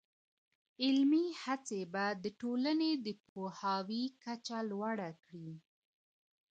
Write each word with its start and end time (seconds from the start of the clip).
علمي 0.83 1.25
هڅې 1.43 1.81
به 1.93 2.05
د 2.23 2.25
ټولني 2.41 2.91
د 3.05 3.07
پوهاوي 3.27 4.03
کچه 4.23 4.57
لوړه 4.71 5.09
کړي. 5.23 5.51